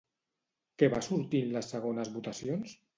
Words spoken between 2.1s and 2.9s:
votacions?